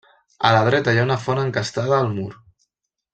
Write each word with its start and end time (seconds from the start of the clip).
A 0.47 0.53
la 0.53 0.61
dreta 0.67 0.95
hi 0.95 1.01
ha 1.01 1.05
una 1.09 1.17
font 1.27 1.41
encastada 1.43 1.99
al 2.01 2.09
mur. 2.17 2.31